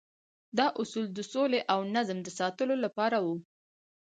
[0.57, 3.35] دا اصول د سولې او نظم د ساتلو لپاره وو.